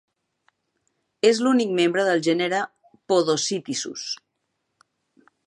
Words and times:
És 1.29 1.41
l'únic 1.47 1.75
membre 1.81 2.05
del 2.07 2.23
gènere 2.29 2.63
"Podocytisus". 3.13 4.09